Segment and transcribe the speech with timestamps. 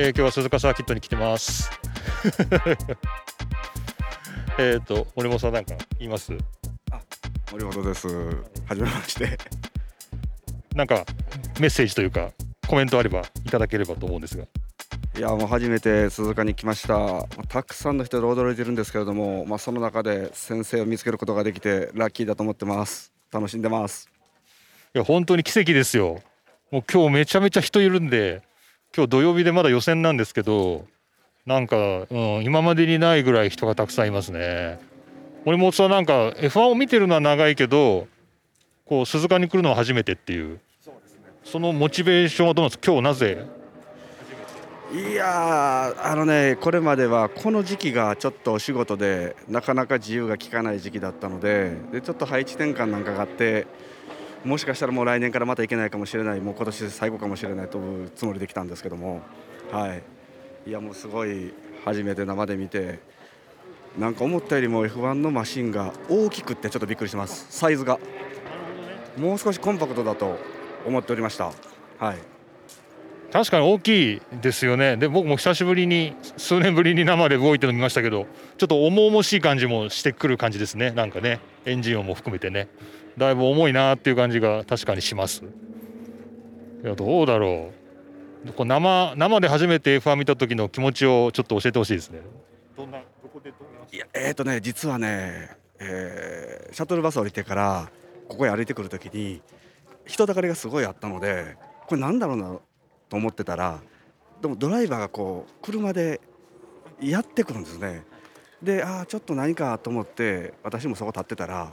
[0.00, 1.72] えー、今日は鈴鹿サーキットに来てます。
[4.56, 6.32] えっと森本さんなんか言います？
[7.50, 8.06] 森本です。
[8.06, 9.36] はじめまして。
[10.76, 11.04] なんか
[11.58, 12.30] メッセージというか
[12.68, 14.44] コメントあればいただければと思うんですが。
[15.16, 17.24] いやもう初めて鈴鹿に来ました。
[17.48, 23.12] たくさんの人で驚いてるんですけれども、まあ、その中で先生を見つけることができてラッキーだと思ってます。
[23.32, 24.08] 楽しんでます。
[24.94, 26.22] いや本当に奇跡ですよ。
[26.70, 28.46] もう今日めちゃめちゃ人いるんで
[28.96, 30.86] 今日土曜日でまだ予選なんですけど
[31.46, 31.76] なんか、
[32.10, 34.80] うん、今までにないぐらい人がたくさんいますね。
[35.44, 38.08] 森本さんなんか F1 を見てるのは長いけど
[38.84, 40.60] こう鈴鹿に来るのは初めてっていう。
[41.44, 42.92] そのモチベーションはどうなんですか？
[42.92, 43.46] 今日なぜ？
[44.92, 53.66] いやあのねこれまではこの時期がちょっとお仕事でなかなか自由が利かない時期だったのででちょっと配置転換なんかがあって
[54.44, 59.20] もしかしたらもう来年からまた行けないかもしれないもう今年最後かもしれないというつもりで来たんですけども。
[59.70, 60.02] はい。
[60.66, 61.52] いやもうすごい
[61.84, 63.00] 初めて生で見て
[63.98, 67.46] なんか思ったよりも F1 のマシンが大きくってちょっとびっくりします。
[67.50, 67.98] サイズが。
[69.16, 70.38] もう少しコンパクトだと
[70.86, 71.46] 思っておりました。
[71.98, 72.16] はい。
[73.32, 74.96] 確かに大きいですよね。
[74.96, 78.26] で僕も久しぶりに数年ぶりに生で動いてるの見ましたけど
[78.56, 80.92] ちょっと重々しい感じもしてくる感じですね。
[80.92, 82.68] なんかねエンジン音も含めてね。
[83.18, 85.44] だいぶ重いなっていう感じが確かにします。
[86.84, 87.70] いやどうだろ
[88.46, 88.52] う。
[88.52, 92.20] こう生生で初めて F1 見た時の気持ちをちょっと教えてほしいですね。
[92.76, 93.52] どんなどこで
[93.92, 97.90] いやえっ、ー、とね実はね、えー、シャトルバス降りてから
[98.28, 99.42] ここへ歩いてくる時に
[100.06, 102.58] 人だかりがすごいあったのでこれなんだろうな
[103.08, 103.80] と思ってたら
[104.40, 106.20] でもドライバーがこう車で
[107.00, 108.04] やってくるんですね。
[108.62, 111.72] でああちょっと何かと思って私もそこ立ってたら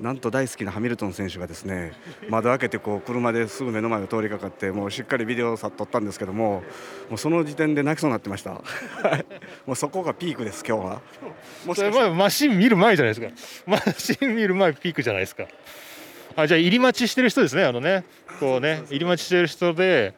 [0.00, 1.92] なんと大好きなハミルトン選手がですね
[2.28, 6.62] 窓開けてこう車ですぐ目の前を通りかかってもうしっかりビデオを撮ったんですけども
[7.08, 8.50] もうその時点で泣きそうになってました。
[9.66, 11.00] もうそこがピークです今日は。
[11.66, 13.62] もしかマシン見る前じゃないですか。
[13.66, 15.46] マシン見る前ピークじゃないですか。
[16.36, 18.04] あじゃあ入り待ちしてる人ですねあのね。
[18.40, 20.14] こうね入り待ちしてる人で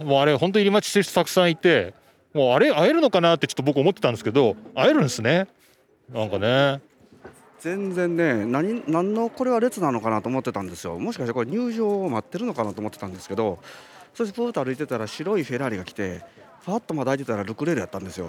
[0.00, 1.94] もうあれ本当入り待ちしてる人たくさんいて
[2.32, 5.46] もうあれ会えるのかなってちょっと僕思ってたんですけど会えるんですね。
[6.12, 6.80] なんかね
[7.60, 10.98] 全然ね何何のこれは列なのかなと思ってたんですよ。
[10.98, 13.58] もしかしてこれ入場を待ってるのかなと思ってたんですけど
[14.14, 16.22] そしてプーと歩いてたら白いフェラーリが来て
[16.64, 18.28] ファッとまだ開いてたらルクレールやったんですよ。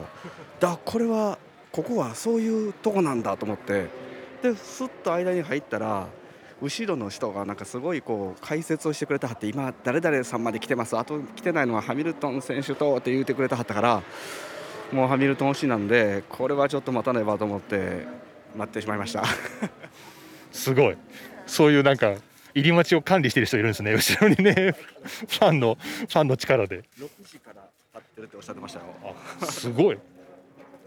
[0.59, 1.37] だこれは
[1.71, 4.09] ここはそういうとこなんだと思って。
[4.41, 6.07] ですっと間に入ったら
[6.61, 10.97] 後ろの人がなんかすごいこう解説をしてくれたはって今誰々さんまで来てます。
[10.97, 14.03] あと来てないのはハミルトン選手とって言ってくれたはったから
[14.91, 18.07] もうハミルトン推しなんでこれはちょっと待たねばと思って
[18.55, 19.23] 待ってしまいました。
[20.51, 20.97] すごい。
[21.45, 22.15] そういうなんか
[22.53, 23.93] 入り待ちを管理している人いるんですね。
[23.93, 26.83] 後ろにねファンのファンの力で。
[26.99, 28.85] 6時から立ってるっておっしゃってましたよ。
[29.49, 29.97] すごい。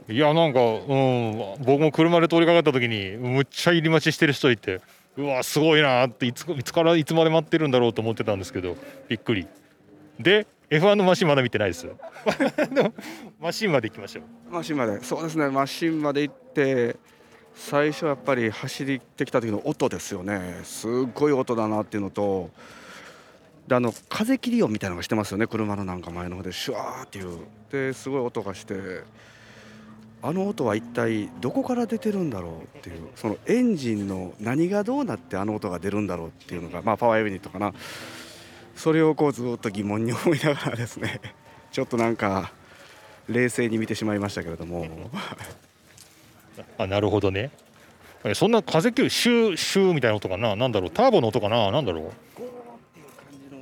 [0.09, 4.81] いやなんかうん僕も車で通りかかった時にむっちゃ入り待ちしてる人いて
[5.17, 8.77] うわすごいなっていついつからいつまで待ってるんだろうと思ってたんですけど
[9.09, 9.47] びっくり。
[10.19, 11.87] で F1 のマシンまだ見てないです。
[13.39, 14.25] マシンまで行きましょう。
[14.55, 15.03] マシンまで。
[15.05, 16.97] そうですねマシンまで行って
[17.55, 20.61] 最初やっぱり走ってきた時の音ですよね。
[20.65, 22.51] すっごい音だなっていうのと
[23.67, 25.47] であの風切り音みたいなのがしてますよね。
[25.47, 27.39] 車のなんか前の方でシュワーっていう。
[27.71, 28.75] ですごい音がして。
[30.25, 33.09] あの音は一体どこから出てるんだろうっていう。
[33.17, 37.73] そのエンジンの何がどうなってあの音が出るんだろうっていうのが、まあ、パワーユニットかな。
[38.77, 41.21] それをこうずっと疑問に思いながらですね。
[41.73, 42.53] ちょっとなんか
[43.29, 45.11] 冷静に見てしまいましたけれども。
[46.79, 47.51] あなるほどね。
[48.35, 50.55] そんな風切るシューシューみたいな音かな？
[50.55, 50.91] なんだろう？
[50.91, 51.71] ターボの音かな？
[51.71, 52.13] なんだろう？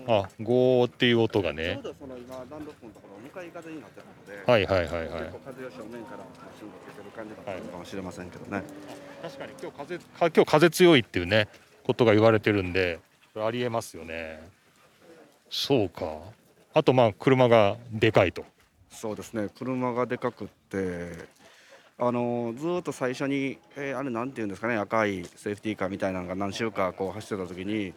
[0.07, 1.79] あゴーっていう音がね。
[1.83, 5.31] ちょうどその今ランドのところ向かい風になってたのではいはいはいはい。
[5.45, 6.25] 風を正面からマ
[6.59, 8.65] シンが出てる感じだったのかもしれませんけどね、はい、
[9.23, 11.49] 確かに今日風今日風強いっていうね
[11.85, 12.99] ことが言われてるんで
[13.37, 14.41] ありえますよね。
[15.49, 16.19] そうか。
[16.75, 18.45] あとまあ車がでかいと。
[18.91, 19.49] そうですね。
[19.57, 21.13] 車がでかくって
[22.03, 27.93] あのずっと最初に、えー、あれなんていうんですかね赤いセーフティーカーみたいなのが何周かこう走ってた時に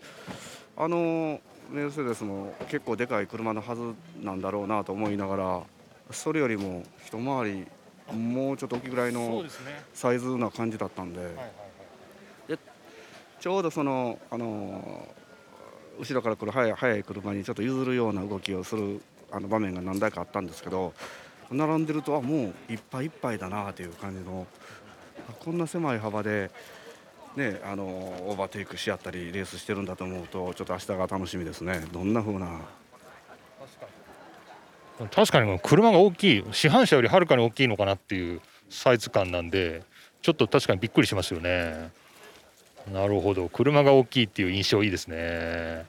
[0.75, 1.39] あの
[1.71, 5.61] メルセデスも結構でかい車のはずなんだろうなと思いながら
[6.11, 7.65] それよりも一回り
[8.13, 9.45] もうちょっと大きいぐらいの
[9.93, 11.21] サイズな感じだったんで
[12.49, 12.59] で
[13.39, 15.07] ちょうどその、あの
[15.97, 19.01] 後ろから来る速い速い車にちょっと譲るような動きをする
[19.31, 20.93] あの場面が何台かあったんですけど
[21.51, 24.47] 並んでるとあもういっぱいいっぱいだなという感じの
[25.39, 26.51] こんな狭い幅で
[27.35, 31.83] ね、あのオーバーテイクし合ったりレースしてるんだと思うとちょっと明日が楽しみですね。
[31.91, 32.61] どんな風な？
[35.09, 35.59] 確かに。
[35.59, 36.43] 車が大きい。
[36.51, 39.81] 市販車よりはるかに大きいのかなっていうサイズ感なんで
[40.21, 41.91] ちょっと確かにびっくりしますよね。
[42.91, 43.49] なるほど。
[43.49, 45.87] 車が大きいっていう印象いいですね。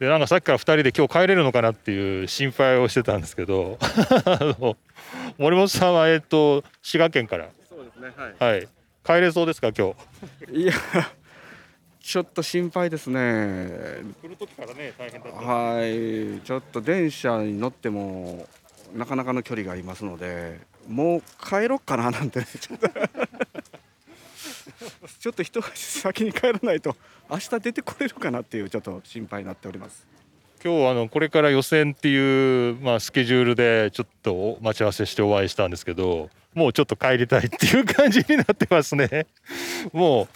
[0.00, 3.78] でなんかさっきから2人で今日帰れるのかなっていう心配をしてたんですけど
[5.38, 7.50] 森本さんはえっと滋賀県から。
[7.68, 8.54] そうですねはい。
[8.54, 8.68] はい。
[9.04, 9.94] 帰れそうですか今
[10.50, 10.62] 日？
[10.62, 10.72] いや
[12.00, 13.20] ちょっと心配ですね。
[14.22, 15.38] 来る時からね大変だった。
[15.38, 16.40] はい。
[16.40, 18.48] ちょっと電車に乗っても
[18.94, 22.46] なかなかの距離がありますのでもう帰ろっかななんてね。
[22.58, 22.88] ちょっと
[25.20, 26.96] ちょっと一足先に帰らないと
[27.28, 30.06] 明日出てこれるかなっていうちょっと心配になっております。
[30.62, 39.26] 今日あのこれから予選っていう、まあ、スケジュールでちょっと待ち合わせしてお会いしたんですけどもうちょっと帰りたいっていう感じになってますね。
[39.92, 40.28] も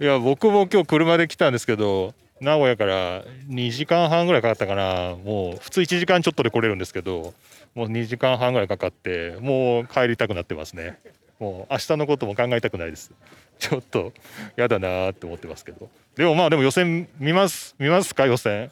[0.00, 5.16] ういや僕も今日車で来たんですけど名古屋から2時間半ぐらいかかったかな。
[5.16, 7.34] もう普通1時間ちょっとで来れるんですけど
[7.74, 10.98] もう2時間半ぐらいかかってもう帰りたくなってますね。
[11.38, 13.12] もう明日のことも考えたくないです。
[13.58, 14.12] ちょっと
[14.56, 15.88] やだなーって思ってますけど。
[16.16, 17.74] でもまあでも予選見ます。
[17.78, 18.70] 見ますか予選。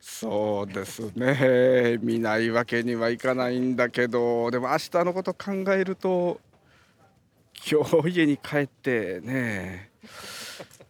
[0.00, 1.98] そうですね。
[2.02, 4.50] 見ないわけにはいかないんだけど。
[4.50, 6.40] でも明日のこと考えると
[7.70, 9.90] 今日家に帰ってね。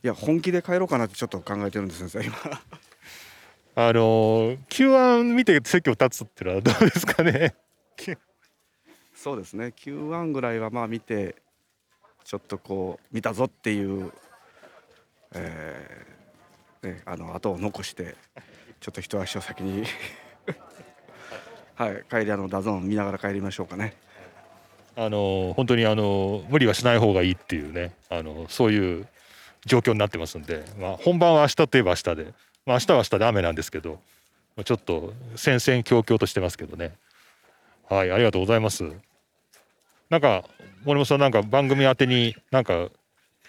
[0.02, 2.26] いや本気で帰ろうかなってちょっと考えてるんです先生。
[2.26, 2.36] 今。
[3.76, 7.54] あの Q1 見て席を立つっていうのはどうですかね
[9.24, 9.72] そうですね。
[9.74, 11.36] Q1 ぐらいはまあ見て
[12.24, 14.12] ちょっとこう見たぞっていう、
[15.32, 18.16] えーね、あの後を残して
[18.80, 19.86] ちょっと一足を先に
[21.74, 23.96] はい帰りあの DAZN 見ながら帰りましょうかね。
[24.94, 29.08] あの本当にあの無理はしない方がいいっていうねあのそういう
[29.64, 32.24] 状況になってますんで、まあ、本番は明日といえば明日で、
[32.66, 34.02] まあ、明日は明日で雨なんですけど
[34.62, 36.92] ちょっと戦々恐々としてますけどね。
[37.88, 39.13] はいありがとうございます。
[40.10, 40.44] なんか
[40.84, 42.88] 森本さんなんか番組宛てになんか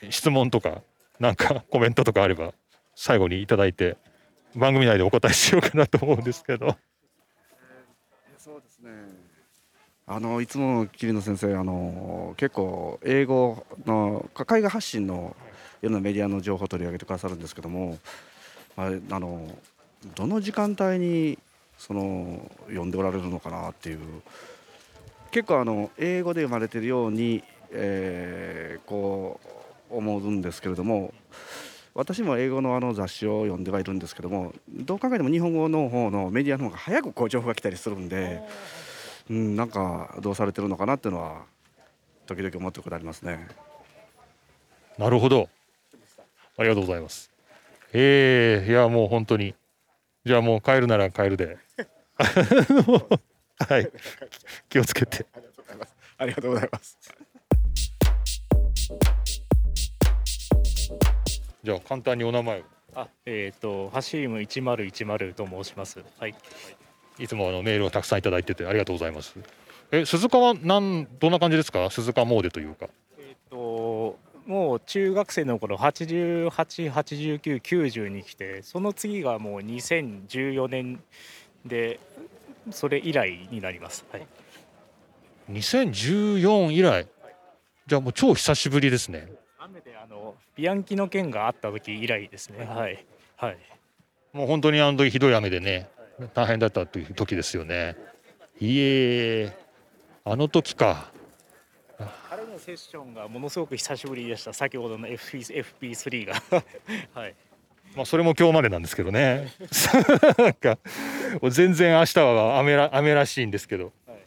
[0.10, 0.81] 質問とか
[1.19, 2.54] なんか コメントとかあれば
[2.96, 3.98] 最後にいただいて
[4.56, 6.78] 番組内でお答えしようかなと思うんですけど。
[8.38, 8.92] そうですね。
[10.07, 15.36] あのいつも桐野先生あの結構英語の海外発信の
[15.81, 17.98] いろんなメディアの情報を取り上げてくださるんですけども、
[18.78, 19.50] まあ、あの
[20.13, 21.40] どの時間帯に
[21.78, 24.00] その読んでおられるのかなっていう
[25.36, 29.42] 結構あの英語で読まれてるように、えーこ
[29.92, 31.14] う思うんですけれども
[31.94, 38.42] 私も英語のあの雑誌を読んではいるんですけどもどう考えても日本語の方のメディアの方が早くこう情報が来たりするんで、
[39.30, 41.44] うん、なんかどうされてるのかなっていうのは
[42.28, 43.48] 時々思ってることありますね。
[44.98, 45.50] なるほど。
[46.58, 47.30] ありがとうございます。
[47.92, 49.54] ええいやもう本当に。
[50.26, 51.58] じゃあもう帰るなら帰るで。
[53.60, 53.90] はい。
[54.69, 55.25] 気をつけて。
[56.18, 56.98] ありがとうございます。
[61.63, 62.63] じゃあ簡単にお名前を。
[62.96, 66.04] あ、えっ、とハシーム1010と申します。
[66.19, 66.36] はい。
[67.18, 69.36] いつもあのメールをたくさんいただいててありがとうございます。
[69.92, 71.90] え鈴鹿はなんどんな感じですか？
[71.90, 72.88] 鈴鹿詣というか。
[73.18, 81.01] えっ、ともう中学生の頃88、89、90に来て、その次がもう2014年
[81.65, 82.00] で
[82.72, 84.05] それ以来になります。
[84.12, 84.27] はい。
[85.51, 87.07] 2014以来。
[87.88, 89.31] じゃあもう超久しぶりですね。
[89.60, 92.65] 雨であのビアンキの件があった時以来ですね。
[92.65, 93.05] はい。
[93.38, 93.57] はい。
[94.34, 95.88] もう本当にあの時ひどい雨でね
[96.34, 97.95] 大変だったという時ですよね。
[98.60, 99.55] いえ
[100.24, 101.12] あの時か。
[102.29, 104.51] 彼のセッションがものすごく久しぶりでした。
[104.51, 106.34] 先ほどの FP FP3 が
[107.13, 107.36] はい。
[107.96, 109.48] まあそれも今日までなんですけどね。
[110.38, 110.78] なんか
[111.50, 114.18] 全然明日は雨ら雨らしいんですけど、はい。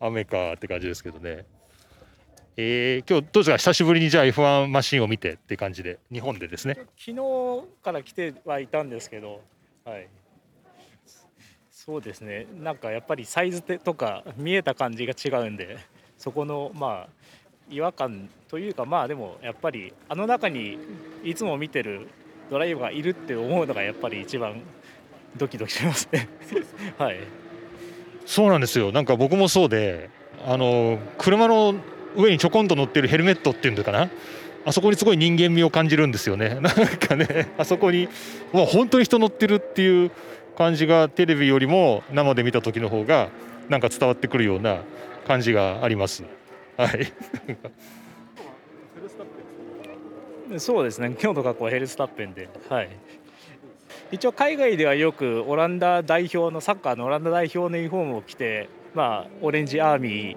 [0.00, 1.44] 雨かって感じですけどね。
[2.56, 3.56] えー、今日どうですか？
[3.58, 5.98] 久しぶりにじゃあ F1 マシンを見てって感じで。
[6.10, 6.74] 日本でですね。
[6.96, 7.16] 昨日
[7.82, 9.42] から来てはいたんですけど、
[9.84, 10.08] はい、
[11.70, 12.46] そうですね。
[12.60, 15.76] なんかやっぱりサイズとか見えた感じが違うんで
[16.16, 17.08] そこのまあ
[17.68, 20.78] 違和感というかまあでもやっぱりあの中に
[21.22, 22.08] いつも見てる
[22.50, 24.62] ドライバーがいるって思うのがやっぱり一番
[25.36, 26.28] ドキドキしますね。
[26.98, 27.18] はい、
[28.26, 28.92] そうなんですよ。
[28.92, 30.10] なんか僕もそうで、
[30.46, 31.74] あの車の
[32.16, 34.10] 上にちょこんと乗ってるヘルメットっていうのかな。
[34.66, 36.58] あそこにすごい人間味を感じるんですよね。
[36.62, 38.08] なんかね、あそこに
[38.52, 40.10] もう本当に人乗ってるっていう
[40.56, 43.28] 感じがテレビよりも生で見た時の方が
[43.68, 44.78] なんか伝わってくるような
[45.26, 46.24] 感じがあります。
[46.76, 47.12] はい。
[50.58, 51.16] そうですね。
[51.20, 52.88] 今日の学校はヘルスタッペンで、はい、
[54.12, 60.36] 一応海外ではよくオランダ代表のサッカーのオランダ代表のユニフォームを着て、まあ、オレンジアーミ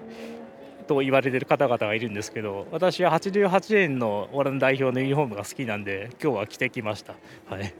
[0.86, 7.14] と言われてる方々がいるんですけど私は88年のオランダ代表のユニフォームが好きなんで今日は着てきました。
[7.46, 7.72] はい。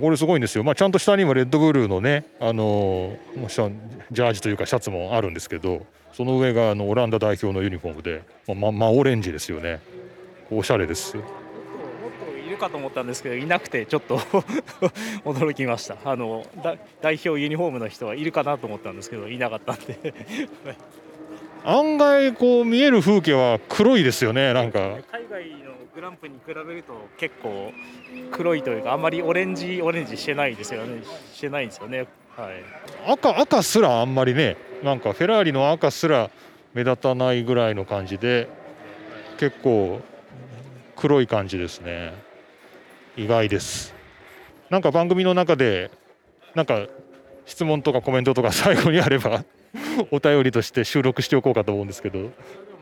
[0.00, 3.72] これすごいんですよ、まあ、ちゃんと下にもレッドブルーのね、あのもうシャ
[4.10, 9.80] ジャージというかシャツもあるんですけどその上があのオランダ代表のユニフォームで、まあ、ままオレンジですよね。
[10.50, 11.16] おしゃれです。
[11.16, 11.26] もっ
[12.30, 14.18] といるかと思ったんですけどいなくてちょっと
[15.26, 15.96] 驚きました。
[16.04, 20.14] あのだ代表ユニフォームの人はいるかなと思ったんですけどいなかったんで。
[21.64, 24.78] 案外こう見える風景は黒いですよねなんか。
[25.10, 27.72] 海外のグランプに比べると結構
[28.30, 31.02] 黒いというかあんまりオレンジオレンジしてないですよね。
[31.34, 32.06] してないんですよね。
[32.36, 32.62] はい。
[33.10, 36.30] 赤赤すらあんまりねなんかフェラーリの赤すら
[36.72, 38.48] 目立たないぐらいの感じで
[39.38, 40.00] 結構
[40.96, 42.14] 黒い感じですね。
[43.16, 43.94] 意外です。
[44.70, 45.90] なんか番組の中で
[46.54, 46.86] なんか
[47.44, 49.44] 質問とかコメントとか 最後にあれば
[50.10, 52.30] お便りとして収録しておこうかと思うんですけど。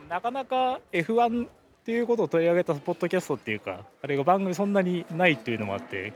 [0.09, 1.49] なかなか F1 っ
[1.85, 6.13] ていうことを取り上げたポッドキャストっていうかあれが番組そんなにないっていうのもあって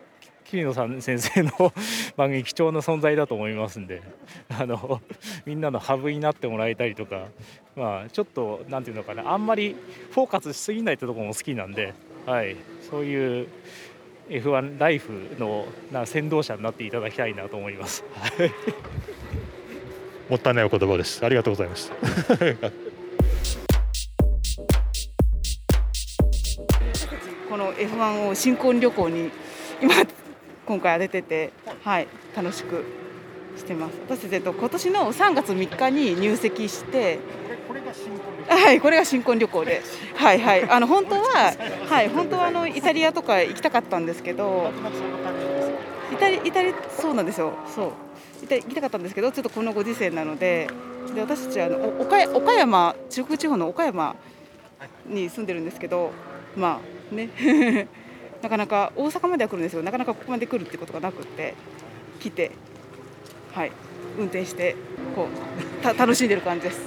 [0.51, 1.51] 桐野さん先生の
[2.17, 4.01] 番組貴重な存在だと思いますんで
[4.49, 5.03] あの
[5.45, 7.27] みんなのハブになってもらえたりとか
[7.77, 9.77] まあちょっとなんていうのかなあんまり
[10.11, 11.93] フォーカスしすぎないってところも好きなんで、
[12.25, 12.57] はい、
[12.91, 13.49] そういう
[14.31, 18.05] F1 ライフのな先導者になっていただきたいなと思います。
[18.15, 18.51] はい。
[20.29, 21.25] もったいないお言葉です。
[21.25, 21.95] ありがとうございました。
[27.49, 29.31] この F1 を新婚旅行に
[29.81, 29.95] 今
[30.69, 31.51] 今回は出てて、
[31.83, 32.85] はい、楽しく
[33.57, 33.95] してます。
[34.07, 37.19] 私えっと今年の3月3日に入籍して、
[38.47, 39.81] はい、これが新婚旅行で、
[40.15, 41.55] はいはい、あの本当は、
[41.89, 44.71] はい、本当はあのイタリアとか行きたかったんですけど、
[46.13, 48.45] イタリイタリそうなんですよ、そう。
[48.45, 50.69] イタリ行きたかったんですけど、ちょっとこのご時世なので、
[51.15, 54.17] で私たちはあのお岡山岡山中国地方の岡山
[55.07, 56.11] に住んでるんですけど、
[56.55, 56.79] ま
[57.11, 57.89] あね。
[58.43, 59.83] なかなか大阪までは来るんですよ。
[59.83, 61.55] なかなかここまで来るってことがなくって。
[62.21, 62.51] 来て
[63.55, 63.73] はい。
[64.19, 64.75] 運転して
[65.15, 66.81] こうた楽しんでる感じです。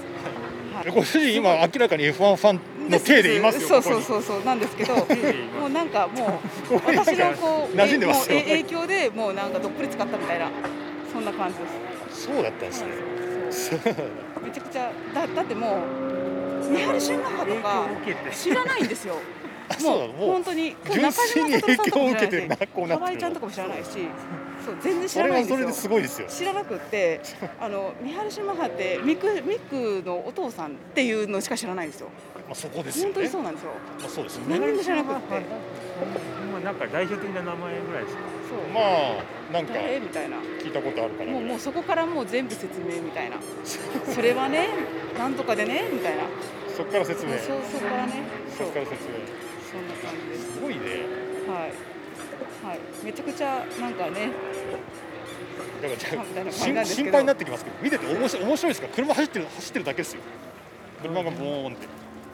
[0.73, 0.91] はい。
[0.91, 5.05] ご主人今明らかに F1 ファンの体でいますよそうそうそうそうなんですけども
[5.67, 10.49] うなんかもう 私のこう馴染ん影響でもうなんかどっぷり使ったみたいな
[11.13, 11.65] そんな感じで
[12.13, 12.25] す。
[12.25, 12.87] そうだったんですね。
[14.43, 15.77] めちゃくちゃだだっても
[16.61, 19.15] う三原シュンマッハとか知らないんですよ。
[19.81, 23.89] もうもう本当に純粋に影響を受けてなこうなってる河合ちゃんとかも知らないし、
[24.65, 25.73] そう全然知そらないんですよれはそれで。
[25.73, 27.21] すごいですよ知らなくって、
[27.59, 32.09] あの三原シュンマッハってミクミクのお父さんっていうのしか知らないんですよ。
[32.47, 33.71] まあそこですよ本当にねそうなんですよ。
[33.99, 35.39] まあそうですよね何にも知らなくって、
[36.51, 38.21] まあなんか代表的な名前ぐらいですか。
[38.49, 38.57] そう。
[38.73, 39.99] まあなんか誰？
[39.99, 40.37] みたいな。
[40.61, 43.37] 聞いたことあるかなもうもうそこからもう全部説明みたいな。
[44.13, 44.67] それはね、
[45.17, 46.23] なんとかでねみたいな。
[46.75, 48.13] そこから説明そうそこからね。
[48.57, 49.09] そこから説明
[49.71, 50.53] そんな感じです。
[50.53, 50.79] すごいね
[51.47, 51.71] はい。
[52.67, 52.79] はい。
[53.03, 54.29] めちゃくちゃなんかね、
[55.81, 58.87] だからじゃあ心配になってきますけど見てて面白い面白いですか？
[58.93, 60.21] 車走ってる走ってるだけですよ
[61.01, 61.87] 車がボーンって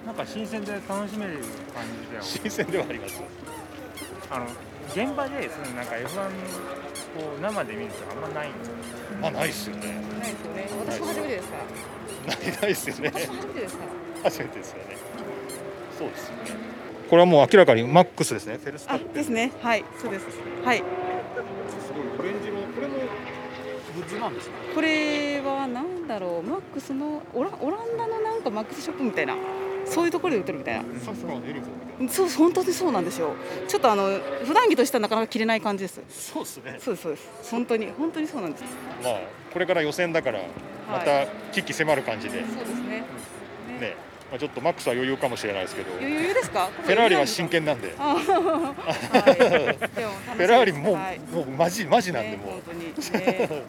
[0.06, 1.34] なんか新鮮で楽しめる
[1.74, 2.24] 感じでは。
[2.24, 3.22] 新鮮ではあります
[4.30, 4.46] あの
[4.94, 8.74] 現場でそのなんか F1 こう生で見るとあんまないんですよ。
[9.22, 10.70] まあないっすよねないですよね。
[10.86, 11.56] 私も初めてですか？
[12.28, 12.36] ら。
[12.36, 13.84] ないないっすよね私も初めてですか？
[13.86, 13.90] ら。
[14.24, 14.98] 初めてですよね
[15.98, 16.77] そうですよね
[17.10, 19.52] これはもう明らかにマックスですねフェルスタあッペンですね。
[19.62, 20.26] はい、そうです。
[20.64, 20.78] はい。
[20.78, 20.84] す
[21.94, 22.96] ごいオレンジのこれも
[23.96, 29.36] グッズなんですかこれはなんだろう、マックスのオラオランダのなんかマックスショップみたいな。
[29.90, 30.82] そういうところで売ってるみたいな。
[31.00, 33.34] サッカーのユニフォームみたいそう本当にそうなんですよ。
[33.70, 35.98] ちょっとあの普段着としてはなかなか着れない感じです。
[35.98, 37.52] なそうですねそうですそうです。
[37.52, 38.64] 本当に本当にそうなんです。
[39.02, 39.20] まあ
[39.54, 40.40] これから予選だから
[40.90, 43.04] まはた危機迫る感じで、そうですね。
[43.80, 43.96] ね、
[44.30, 46.68] まあ、ちょっとマックスは余裕かもしれないですけど余裕ですか？
[46.84, 47.94] フェラーリは真剣なんで。
[47.98, 48.24] はい。
[48.24, 52.86] フェラーリもう,、はいもうマジマジなんでもう、ね本当に。
[53.26, 53.60] ね、 そう。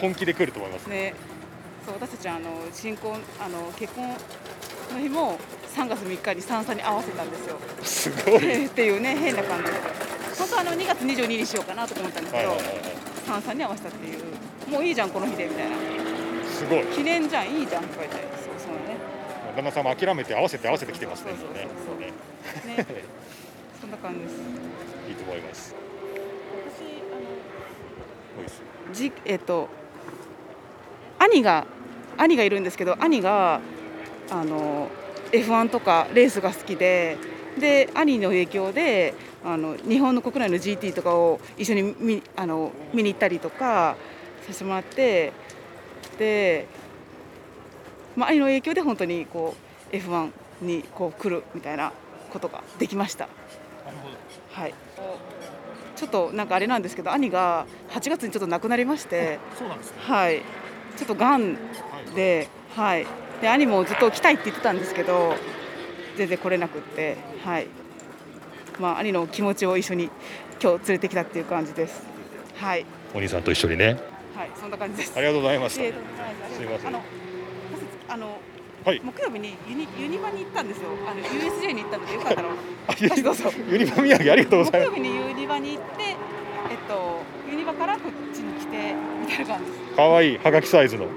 [0.00, 1.14] 本気で来ると思います、ね、
[1.84, 5.38] そう私たちはあの新婚あの結婚の日も
[5.74, 7.58] 3月3日に三々に合わせたんですよ。
[7.82, 9.78] すごい っていうね変な感じで。
[10.38, 12.60] 本当はあの2月22日にしようかなと思ったんですけどはい
[13.26, 14.20] 三々に合わせたっていう。
[14.70, 15.76] もういいじゃんこの日でみたいな。
[16.46, 18.39] すごい記念じゃんいいじゃんとか言って。
[19.60, 21.32] 旦那さんも諦めて合わせて合わせてきてますね
[23.80, 24.34] そんな感じです。
[25.08, 25.74] いいと思います。
[26.78, 27.16] 私あ
[28.88, 29.68] のじえっと
[31.18, 31.66] 兄が
[32.16, 33.60] 兄がいるんですけど兄が
[34.30, 34.88] あの
[35.32, 37.16] F1 とかレースが好きで
[37.58, 39.14] で兄の影響で
[39.44, 43.96] あの日本の国内の GT とかを一緒に見あの見に行ったりとか
[44.46, 45.32] させてもらって
[46.18, 46.66] で、
[48.20, 49.54] まあ、兄の影響で本当にこ
[49.90, 51.90] う F1 にこう来るみたいな
[52.30, 53.30] ことができました。
[54.50, 54.74] はい。
[55.96, 59.96] ちょっとなんかあれなんですけど兄が8月にちょっと亡くなりましてそうなんですね。
[60.00, 60.42] はい。
[60.98, 61.56] ちょっとがん
[62.14, 63.06] で,、はい、
[63.40, 65.34] で兄もずっと来たいって言ってたんですけど
[66.18, 67.68] 全然来れなくって、はい。
[68.78, 70.10] まあ、兄の気持ちを一緒に
[70.62, 72.02] 今日連れてきたっていう感じです。
[72.56, 72.84] はい、
[73.14, 73.98] お兄さんと一緒にね。
[74.36, 75.14] はい、そんな感じです。
[75.16, 75.82] ありがとうございました。
[75.84, 77.29] えーとうございますすいません
[78.10, 78.38] あの
[78.84, 79.00] はい。
[79.04, 80.88] 木曜日にユニユニバに行ったんですよ。
[81.06, 82.48] あの USJ に行ったのでよかったら。
[82.48, 83.50] あユニどうぞ。
[83.70, 86.16] ユニバ土産ありがとうございま木曜日にユニバに行って、えっ
[86.88, 89.90] とユニバからこっちに来てみたいな感じです。
[89.90, 90.38] すかわいい。
[90.38, 91.04] はがきサイズの。
[91.04, 91.12] はい。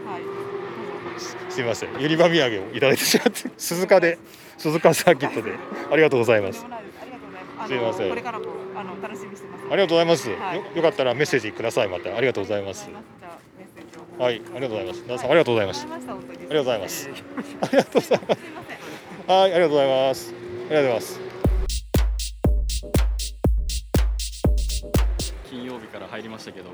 [1.50, 2.00] すみません。
[2.00, 4.18] ユニバ土産をいただいてしまって 鈴鹿で
[4.58, 5.54] 鈴鹿サーキットで。
[5.92, 6.60] ありがとうございます。
[6.60, 6.66] す。
[6.70, 8.10] ありがとうございません。
[8.10, 8.46] これからも
[8.76, 9.64] あの楽しみにしてます。
[9.72, 10.58] ありがとうございます、はい。
[10.58, 12.16] よよかったらメッセージくださいまた。
[12.16, 12.90] ありがとうございます
[14.20, 15.02] はいありがとうございます。
[15.04, 16.40] 皆さんありがとうございましたありがとうございました本当に。
[16.40, 17.10] ありがとうございます。
[17.10, 17.64] えー。
[17.64, 18.42] ありがとうございます。
[19.28, 20.34] はいありがとうございます。
[20.34, 21.20] ありがとうございます。
[25.50, 26.66] 金曜日から入りましたけど。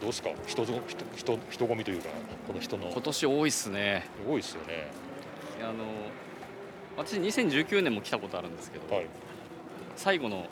[0.00, 0.30] どうですか？
[0.46, 2.08] 人ぞ人人人混みというか
[2.46, 2.88] この人の。
[2.90, 4.04] 今年多いっすね。
[4.28, 4.88] 多いですよね。
[5.62, 5.84] あの
[6.96, 9.06] 私2019年も来たことあるんですけど、はい。
[9.96, 10.46] 最後の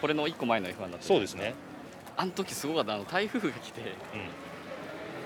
[0.00, 1.54] これの1個前の F1 だったそうですね。
[2.16, 2.94] あの時すごかった。
[2.94, 3.80] あの台風が来て。
[3.80, 3.86] うん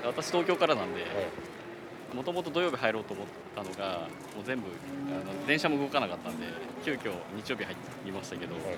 [0.08, 1.10] 私東京からなんではい
[2.16, 4.66] もともと土曜日入ろうと思ったのがもう全部
[5.10, 6.46] あの電車も動かなかったんで
[6.82, 8.76] 急遽日曜日入りましたけどはいはい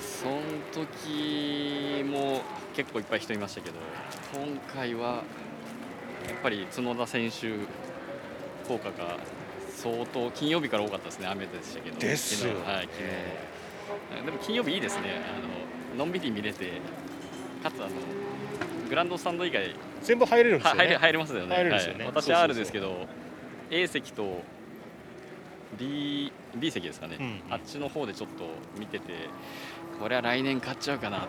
[0.00, 0.40] その
[0.72, 2.42] 時も
[2.74, 3.76] 結構いっぱい人いましたけど
[4.34, 7.52] 今回はやっぱり角田選手
[8.66, 9.16] 効果が
[9.76, 14.24] 相当金曜日から多かったですね雨でしたけどですよはい昨日。
[14.24, 15.22] でも金曜日いいですね。
[15.94, 16.80] あののんびり見れて
[17.62, 17.88] かつあの
[18.88, 20.78] グランドスタンド以外全部入れるんですよね。
[20.78, 21.54] は入れ入れますよね。
[21.54, 22.04] 入れるんですよね。
[22.04, 23.06] はい、私 R ですけど
[23.70, 24.42] A 席と
[25.78, 27.42] B, B 席ですかね、うんうん。
[27.50, 28.44] あっちの方でちょっと
[28.78, 29.12] 見てて
[30.00, 31.28] これは来年買っちゃうかなと。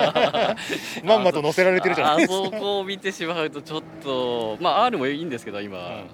[1.04, 2.34] まんまと乗せられてるじゃないですか。
[2.34, 5.80] あそこを見てしまうとちょっとまあ R もいいんですけど今、ん。
[5.80, 6.04] はい、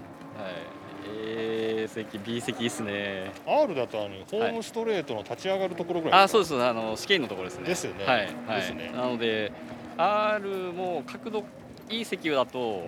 [1.32, 3.30] A 席 B 席いいっすね。
[3.46, 7.66] R だとあのホームストレートの立ち上がるところぐらいあそうですあの試験のところですね。
[7.66, 8.04] ですよね。
[8.04, 8.60] はい、はい。
[8.60, 8.90] ですね。
[8.94, 9.52] なので
[9.96, 11.44] R も角度
[11.88, 12.78] いい席だと、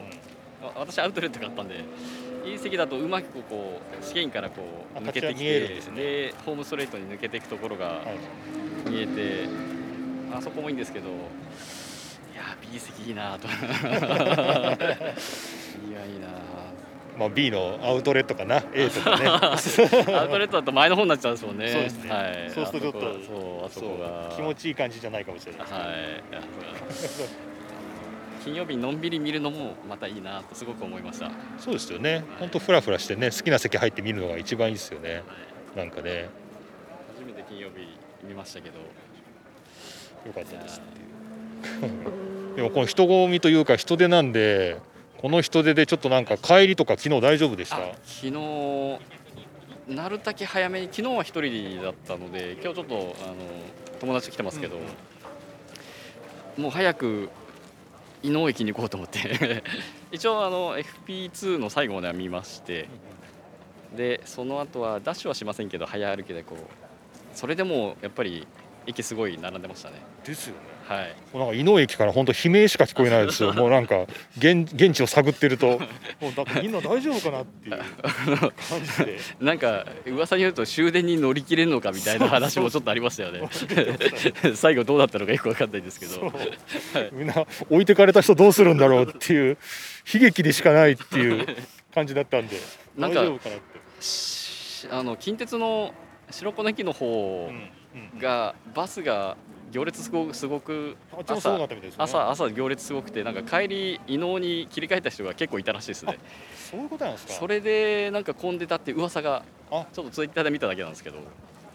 [0.63, 1.85] わ私アウトレット買ったんで
[2.45, 4.63] いい席だとうまくこう試験からこ
[4.97, 5.97] あう抜けてきてですね。
[5.97, 8.03] でホームストレートに抜けていくところがは
[8.87, 8.91] い。
[8.91, 9.47] 見えて、
[10.37, 11.13] あそこもいいんですけどい
[12.35, 13.47] や B 席いいなと。
[13.47, 13.51] い
[15.93, 16.29] やいいな
[17.19, 19.27] まあ B のアウトレットかな A とかね。
[20.15, 21.69] アウトレットだと前の方になっちゃうんですもんね。
[21.69, 22.11] そうですね。
[22.11, 24.33] はい、そうするとちょっとあそうあそこが。
[24.35, 25.67] 気持ちいい感じじゃないかもしれないね。
[25.73, 26.43] はい。
[28.45, 31.27] 金曜日のんびり見るのもまたいいなとすごく思いました。
[31.27, 32.25] はそうですよね。
[32.39, 35.23] 本当フラフラしてね好きな席入って見るのが一番いいですよね。
[35.75, 36.29] い、なんかね。
[37.15, 37.87] 初めて金曜日
[38.27, 40.81] 見ましたけど、よかったです
[42.57, 44.79] でもこの人混みというか人出なんで
[45.23, 47.77] この人出でちょっとなんか帰りとか昨日大丈夫でした？
[47.77, 48.99] あ昨日
[49.89, 53.37] なるだけ早めに昨日は一人だったので今日ちょっとあの
[54.01, 54.79] 友達来てますけど、
[56.59, 57.31] もう早く
[58.25, 59.63] 伊能駅に行こうと思って。
[60.11, 62.89] 一応あの FP2 の最後までは見まして
[63.97, 66.59] でその後はダッシュはしませんけど早歩きでこう
[67.33, 68.47] それでもやっぱり
[68.87, 69.97] 駅すごい並んでましたね。
[70.25, 70.61] ですよね
[70.93, 71.15] はい。
[71.33, 73.53] もうなんか井野駅から本当悲鳴しか聞こえないですよ。
[73.55, 75.81] もうなんか現現地を探ってると。
[76.21, 77.79] もうだってみんな大丈夫かなっていう
[78.39, 78.53] 感
[78.85, 79.19] じで。
[79.41, 83.49] なんか噂によると終電に乗り切れるのかみたいな話もちょっとありましたよね。
[84.55, 86.33] 最後どうだったのかよく分かんないですけど。
[87.13, 89.57] みんな置いてかれた人どうするんだろうっていう
[90.13, 91.47] 悲劇でしかないっていう
[91.95, 92.57] 感じだったんで
[92.97, 93.63] なんか大丈夫かなって。
[94.01, 95.95] しあの近鉄の
[96.31, 97.71] 白子の駅の方うん
[98.15, 98.19] うん。
[98.19, 99.37] がバスが
[99.73, 102.05] 行列すごくすごくあっちもすごかったみたいですね。
[102.05, 106.19] 朝朝行列すごくてなんか帰り伊能に切り替えた人が結構いたらしいですね
[106.71, 107.33] そういうことなんですか。
[107.33, 111.17] それでなんか混んでたって噂があちょっとツイッターで見ただけなんですけど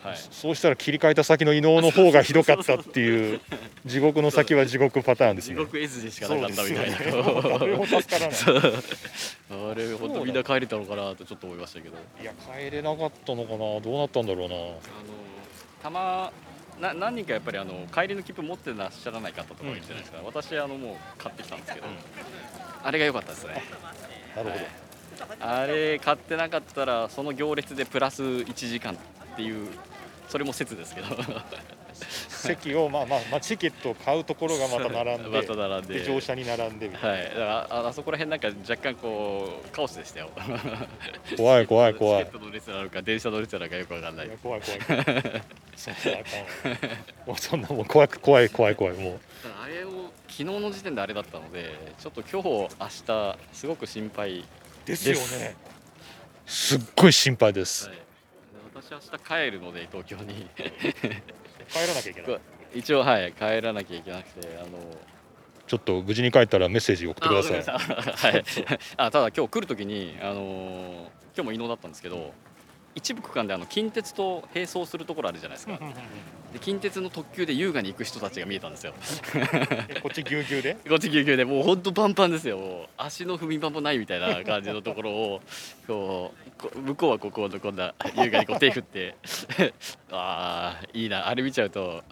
[0.03, 3.41] はいそうしたら切り替えた先の伊能の方がひどかったっていう
[3.86, 5.55] 地獄の先は地獄パターンですね。
[5.55, 8.38] 地獄絵図でしかなかったみたいなそうですよね誰も助からない。
[9.71, 14.55] あれ本当みんな帰れたのかなとちょっと思いましたけどいや帰れなかったのかなどうなったんだろうな。
[14.55, 14.77] あの
[15.81, 16.31] たま
[16.80, 21.88] な何人かやっぱりあの帰りの切符持ってらっしゃらない方とかいるじゃないですか、私あのもう買ってきたんですけど、
[22.84, 23.63] あれが良かったですね。
[24.36, 24.62] なるほど。
[24.62, 24.68] はい。
[25.40, 28.98] あれ買ってなかったらその行列でプラス1時間っ
[29.36, 29.70] ていう
[30.28, 31.08] それも説ですけど
[32.29, 35.99] 席をまあまあまあチケットを買うところがまた並ん までた並んで。
[35.99, 37.23] で乗車に並んでみたいはい。
[37.25, 40.29] だからああそこら辺なんか若干こうカオスでしたよ。
[40.38, 40.43] な
[41.36, 42.25] 怖い怖い怖い。
[42.25, 44.29] チケットの列なのか電車の列なのかよくわかんない。
[44.41, 45.43] 怖い怖い怖い。
[45.75, 45.91] そ
[47.25, 49.19] もうそんなもう怖く怖い怖い怖いもう。
[49.63, 54.43] あれを昨日の時点であれだったのでちょっと今日明日すごく心配
[54.86, 55.55] ですよね。
[56.45, 57.89] すっごい心配です。
[57.89, 57.97] はい、
[58.73, 60.47] 私明日帰るので東京に
[61.69, 62.39] 帰らなきゃいけない。
[62.75, 64.77] 一応はい帰らなきゃいけなくてあの
[65.67, 67.75] ちょっと無事に帰ったらメッセージ送ってください。
[67.75, 68.43] あはい。
[68.97, 72.34] あただ今日来る時にあのー今日も伊能だったんですけど
[72.97, 75.79] 一部区間であの近鉄と並走するところあるじゃないですか。
[76.51, 78.93] で近鉄の特急で優雅に行く人たちが見えたんですよ。
[79.88, 80.77] えこっちぎゅうぎゅうで？
[80.89, 81.45] こっちぎゅうぎゅうで。
[81.45, 82.89] もう本当パンパンですよ。
[82.97, 85.41] 足の踏み場もないみたいな感じのところを
[85.86, 89.15] こうこ向こうはここのこんな優雅にこう手振って。
[90.12, 91.27] ああいいな。
[91.27, 92.03] あれ見ちゃうと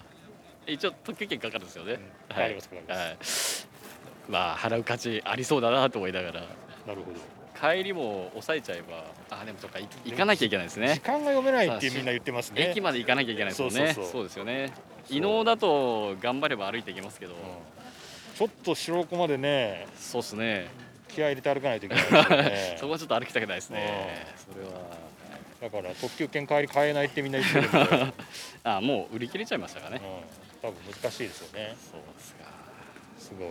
[0.67, 2.35] 一応特急券かかるんですよね、うん。
[2.35, 3.17] かかりますかかりはい。
[4.29, 6.41] まあ払う価値ありそうだなと思いながら。
[6.85, 12.69] なるほど帰りも抑えちゃえばあでもそっかい行かなきゃいけないです時ね間が読めないってみんな言ってますね。
[12.69, 13.93] 駅まで行かなきゃいけないですもんね。
[13.93, 14.73] そうですよね。
[15.09, 17.39] 伊能だと頑張れば歩いていけますけど、うん。
[18.35, 20.67] ちょっと白子までねそうですね。
[21.07, 22.75] 気合い入れて歩かないといけないね。
[22.79, 24.25] そこはちょっと歩きたくないですね。
[24.37, 25.05] それは。
[25.61, 28.13] だから特急券帰り買えないってみんな言ってるんで、うん、
[28.63, 30.01] あ、もう売り切れちゃいましたかね。
[30.61, 31.75] 多分難しいですよね。
[31.79, 32.45] そうですか。
[33.17, 33.49] すごい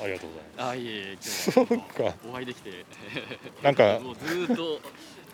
[0.00, 2.84] ありがとうございまあ、いえいえ、今す日はそうかお会いできて。
[3.62, 4.80] なんか もうずーっと。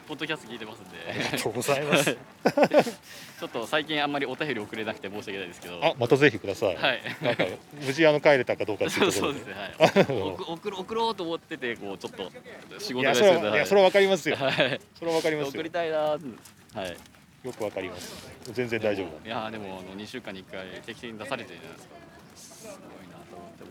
[0.07, 0.91] ポッドキャスト聞いてますんで。
[1.09, 5.83] ありがとうございます ちょっと最近あんまりお便り送れなくて申し訳ないですけど。
[5.83, 7.01] あまたぜひください、はい。
[7.23, 9.55] なんか無事あの帰れたかどうかっていそううところそうですね。
[9.55, 10.33] はい。
[10.35, 12.31] 送送ろ送ろうと思ってて、こうちょっと
[12.79, 14.81] 仕事がしてたれはいやそれはわかりますよはい。
[14.99, 15.97] それはわかりますよ送りたいな。
[15.99, 16.97] はい。
[17.45, 21.95] よくわかります全然大丈夫いやーでもあの2週間に1回定期的に出されてるじゃないですか
[22.37, 23.71] すごいなと思っても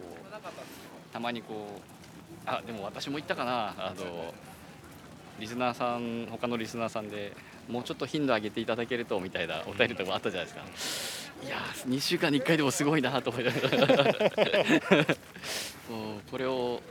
[1.14, 1.82] たまにこう
[2.46, 3.76] あでも私も言ったかな。
[3.78, 4.34] あの
[5.40, 7.34] リスナーさん他のリスナーさんで
[7.68, 11.48] もうちょっと頻度上げていただけるとみたいなお便りとかあったじゃないですか。
[11.48, 13.60] いやー2週間に1回でもすごいなと思いなが
[14.06, 14.16] ら。
[16.32, 16.82] これを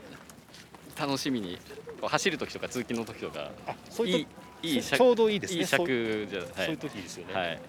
[0.99, 1.59] 楽しみに
[2.01, 4.27] 走る時とか通勤の時とかあそういいう
[4.63, 5.61] いいいちょうどいいですね。
[5.61, 7.61] いい尺じゃそういう時ですよね、はい、はい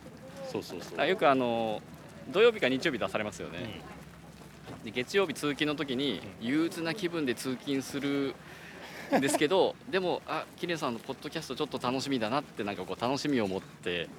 [0.52, 1.00] そうそうそう。
[1.00, 1.82] あよくあの
[2.32, 3.82] 土曜日か日曜日出されますよね、
[4.84, 8.36] で月曜日通勤の時に憂鬱な気分で通勤する
[9.18, 14.10] んですけど でもあキリンさんのポッドキャストちょっと楽しみだなってなんかこう楽しみを持って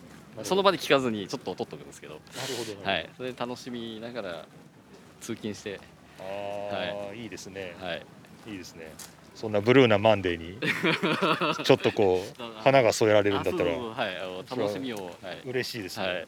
[0.42, 4.46] その場で聞かずにちょっと撮っとくんですけど、なるほどはい、それで楽しみながら
[5.20, 5.78] 通勤して、
[6.18, 7.76] ああ、い、いですね。
[7.80, 8.02] はい、
[8.50, 8.92] いいですね。
[9.34, 10.58] そんなブルーなマンデーに
[11.64, 13.70] ちょっとこう花が添えられるんだったら。
[13.70, 14.14] はい、
[14.50, 15.40] 楽しみを、はい。
[15.44, 16.26] 嬉しいですね、はい、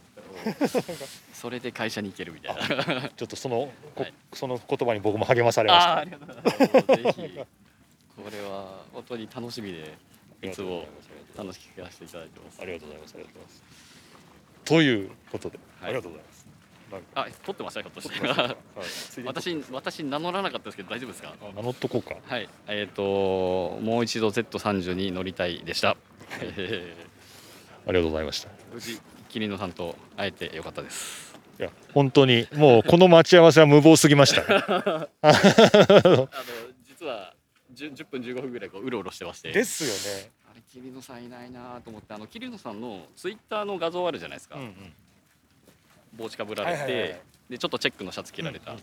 [1.33, 3.09] それで会社に行けるみたいな。
[3.11, 6.41] ちょっとその、こはいその言葉に僕も励まされましたありがとうござ
[7.01, 7.19] います。
[7.19, 7.39] ぜひ
[8.17, 9.95] これは本当に楽しみで
[10.43, 10.85] いつも
[11.37, 12.59] 楽しく聞かせていただいてます。
[12.63, 13.63] ありがとうございますありがとうございます
[14.65, 16.47] ということで、はいありがとうございます
[17.15, 18.27] あ、撮ってましたひょっとして。
[18.27, 18.57] はい
[19.25, 21.35] 私私名乗らなかったですけど大丈夫ですか？
[21.43, 22.49] あ名乗っとこうかはい。
[22.69, 25.97] えっ、ともう一度 Z30 に乗りたいでした。
[26.41, 26.95] え
[27.87, 29.01] ありがとうございましたー無事
[29.37, 31.39] キリンのさんと会えてよかったです。
[31.59, 34.41] いや本当にもうこの待ち合わせは無謀すぎました
[35.21, 36.27] あの
[36.83, 37.35] 実は
[37.75, 39.53] 10, 10分15分ぐらいこううろうろしてまして。
[39.53, 40.31] ですよね。
[40.51, 44.95] あれキリノさんいないなと思ってあのキリノさんのツイッターの画像あるじゃないですか、うんうん。
[46.15, 47.21] 帽子かぶられて、はいはいはい
[47.51, 48.79] でちょっとチェックのシャツ着られた、うん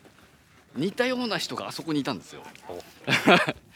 [0.76, 0.82] うん。
[0.84, 2.44] 似たような人があそこにいたんですよ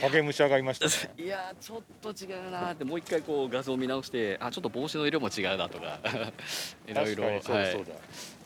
[0.00, 1.14] 影武者がいましたね。
[1.24, 5.98] いやーちょっと違うなーってもう一回こう画像を見直してあちょっと帽子の色も違うなとか。
[6.86, 7.84] いろいろそうだはい、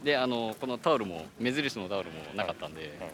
[0.05, 3.11] であのこのタオルも目印のタオルもなかったんで、はい。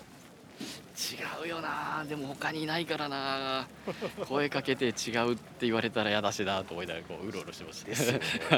[0.99, 2.09] 違うよなー。
[2.09, 4.25] でも他にいないからなー。
[4.25, 8.57] 声かけて違うって言われたら嫌だしなと思いながらこううろうろしてました。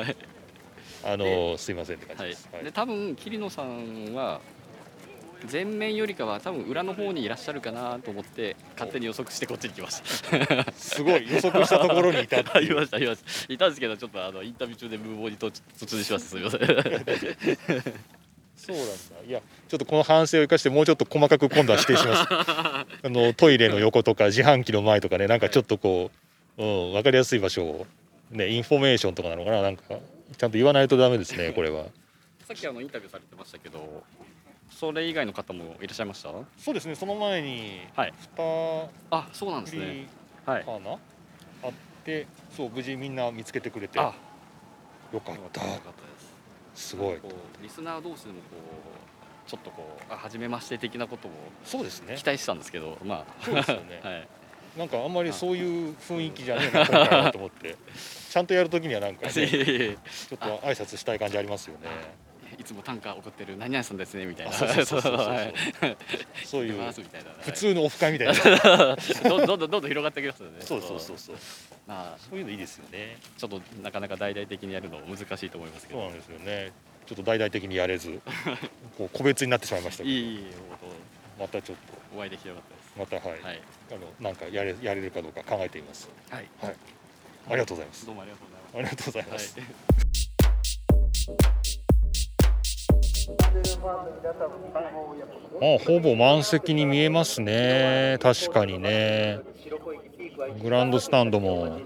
[1.04, 2.64] あのーすいませんって感じはいです、はい。
[2.64, 4.40] で多分桐野さんは
[5.50, 10.72] 前面よりかは多分裏の方にいらっしゃるかなと思って勝手に予測してこっちに来ました。
[10.72, 17.94] すごい予測したところにいたいましたいましたいたんですけどちょっとあのインタビュー中で無謀に突突入しましたすみません。
[18.58, 18.92] そうなんだ。
[19.26, 22.26] いやちょっとこの反省を生かしてもうちょっと細かく今度は指定します。
[22.32, 26.10] あのトイレの横とか自販機の前とかねなんかちょっとこ
[26.58, 27.86] う、うん、分かりやすい場所を
[28.30, 29.82] ねインフォメーションとかなのかななんか
[30.36, 31.84] ちゃんと言わないとダメですねこれは。
[32.46, 34.02] さっきあのインタビューされてましたけど
[34.70, 36.30] それ以外の方もいらっしゃいました？
[36.58, 38.12] そうですねその前にはい。
[38.36, 40.06] 2あそうなんですね。
[40.44, 40.64] 人はい。
[40.64, 41.72] かな、あっ
[42.04, 43.98] てそう無事みんな見つけてくれて。
[43.98, 44.14] あ。
[45.12, 45.40] よかった。
[45.40, 45.74] よかったで
[46.74, 46.88] す。
[46.88, 47.16] すごい。
[47.18, 48.56] こうリスナー同士でもこ
[49.46, 52.14] うちょっとこうあ初めまして的なこともそうですね。
[52.16, 53.44] 期待してたんんですけどまあ。
[53.44, 54.00] そうですよね。
[54.04, 54.28] はい。
[54.76, 57.74] なんかあんまりそういう雰囲気じゃねえな今回はと思って。
[58.30, 61.88] ちゃんとやるときにはなんか、ね、ちょっと挨拶したい感じありますよね
[62.58, 64.52] いつも短歌送ってる何々さんですねみたいな。
[64.52, 65.02] あそういそう
[67.40, 68.34] 普通のオフ会みたいな。
[68.34, 70.56] は いどんどんどんどん広がってきますよね。
[70.60, 71.36] そうそうそうそう。
[71.86, 73.18] まあそういうのいいですよね。
[73.38, 76.00] ちょっとなかなか大々的にやるの難しいと思いますけど。
[76.00, 76.72] そうなんですよね。
[77.06, 78.20] ちょっと大々的にやれず
[78.98, 80.10] こう個別になってしまいましたけど。
[80.10, 80.44] いい
[81.38, 81.78] またちょっ
[82.12, 82.92] 当お会いできてよかったです。
[82.92, 83.62] とまたはい、はい。
[83.92, 86.08] あのなんかやれやれるかどうか考えてみます。
[86.28, 86.48] はい。
[86.60, 86.76] はい。
[87.50, 88.04] ありがとうございます。
[88.04, 88.76] どうもありがとうございます。
[88.76, 89.68] ありがとうございます、はい
[95.60, 98.18] あほぼ満席に見えますね。
[98.20, 99.40] 確かにね。
[100.62, 101.78] グランドスタンドも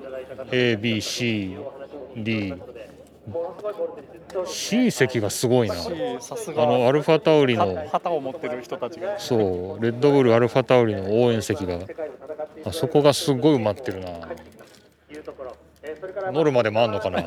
[0.51, 2.59] ABCD
[4.47, 5.75] C 席がすごいな。
[5.75, 5.79] あ
[6.67, 9.19] のアルファタウリの旗を持ってる人たちが。
[9.19, 9.83] そう。
[9.83, 11.79] レッドブルアルファタウリの応援席が
[12.65, 14.29] あそこがすごい埋まってるな。
[16.33, 17.23] ノルマでもあんのかな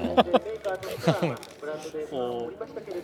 [2.09, 2.51] こ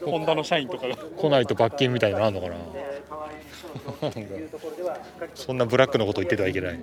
[0.06, 2.56] うホンダの社員とかが来ないと罰金みたいなのあんのかな？
[5.36, 6.80] そんなブラックのこと言っててはいけない。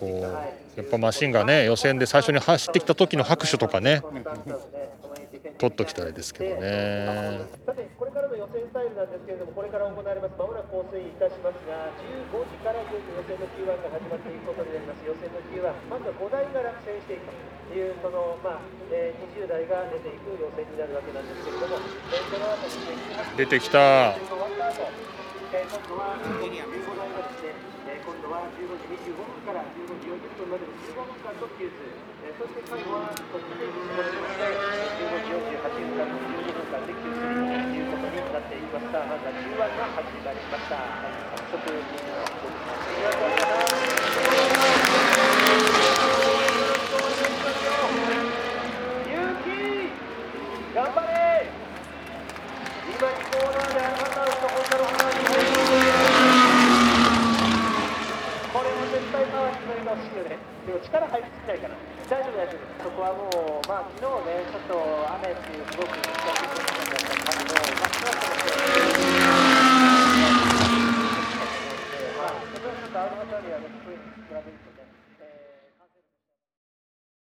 [0.00, 4.02] こうやっぱマシンがね予選で最初に走ってきた時の拍手とかね
[5.58, 7.42] 取っときたいですけどね。
[7.66, 9.26] さて、これからの予選スタイルなんです。
[9.26, 15.02] けれども、これから行われます、まもなく放水いたしますが、15時からいよいよ予選の Q1 が始まっていくことになります。
[15.02, 18.60] 予選の Q1、まずは5台が落選していきますいう、その、まあ、
[18.90, 22.74] えー20台が出ていく予選になるわけなんですけれども、えーその後に
[23.38, 26.74] 出てきたえー今度は15で
[27.38, 27.54] すね、
[27.88, 31.72] えー今度は15時25分から15時40分までの15分間の Q2、
[32.26, 34.44] えーそして最後は突然に絞りまして、
[34.98, 39.00] 15時48分からの12分間で Q3 ということになっていきました。
[39.08, 40.76] まずは Q1 が始まりました。
[41.48, 41.64] 早速、
[60.68, 61.74] で力入りすぎないから
[62.10, 62.84] 大丈夫大丈夫。
[62.84, 63.24] そこはも
[63.64, 64.76] うまあ昨日ねちょっと
[65.16, 68.68] 雨っていうすごく難しいことだったんだけど真っ暗なくとも
[72.20, 74.87] まあ自分とあの低いに比べるとね。